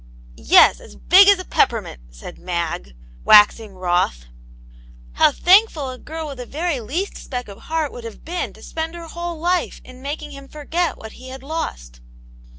[0.57, 4.25] "Yes, as big as a peppermint," said Mag, waxing wroth;
[5.11, 8.63] "how thankful a girl with the very least speck of heart would have been to
[8.63, 12.01] spend her whole life in making him forget what he had lost."